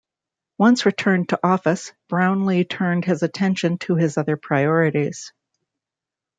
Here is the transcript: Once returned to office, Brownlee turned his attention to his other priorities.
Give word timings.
Once 0.57 0.87
returned 0.87 1.29
to 1.29 1.39
office, 1.43 1.93
Brownlee 2.09 2.63
turned 2.65 3.05
his 3.05 3.21
attention 3.21 3.77
to 3.77 3.93
his 3.97 4.17
other 4.17 4.35
priorities. 4.35 5.31